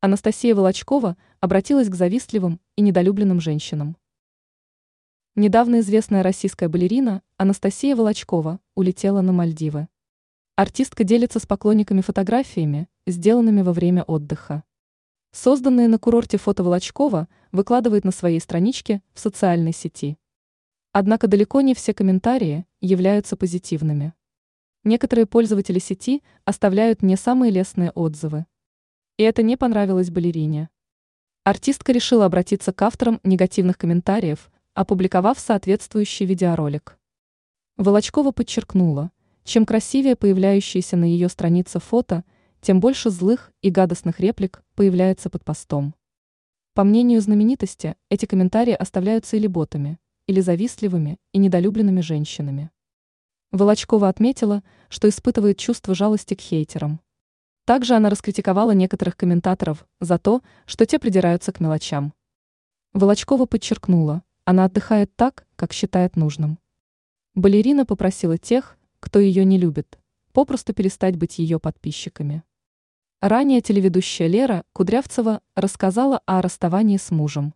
[0.00, 3.96] Анастасия Волочкова обратилась к завистливым и недолюбленным женщинам.
[5.34, 9.88] Недавно известная российская балерина Анастасия Волочкова улетела на Мальдивы.
[10.54, 14.62] Артистка делится с поклонниками фотографиями, сделанными во время отдыха.
[15.32, 20.16] Созданные на курорте фото Волочкова выкладывает на своей страничке в социальной сети.
[20.92, 24.14] Однако далеко не все комментарии являются позитивными.
[24.84, 28.46] Некоторые пользователи сети оставляют не самые лестные отзывы.
[29.18, 30.70] И это не понравилось балерине.
[31.42, 36.96] Артистка решила обратиться к авторам негативных комментариев, опубликовав соответствующий видеоролик.
[37.76, 39.10] Волочкова подчеркнула,
[39.42, 42.24] чем красивее появляющиеся на ее странице фото,
[42.60, 45.96] тем больше злых и гадостных реплик появляется под постом.
[46.74, 52.70] По мнению знаменитости, эти комментарии оставляются или ботами, или завистливыми и недолюбленными женщинами.
[53.50, 57.00] Волочкова отметила, что испытывает чувство жалости к хейтерам.
[57.68, 62.14] Также она раскритиковала некоторых комментаторов за то, что те придираются к мелочам.
[62.94, 66.58] Волочкова подчеркнула, она отдыхает так, как считает нужным.
[67.34, 69.98] Балерина попросила тех, кто ее не любит,
[70.32, 72.42] попросту перестать быть ее подписчиками.
[73.20, 77.52] Ранее телеведущая Лера Кудрявцева рассказала о расставании с мужем.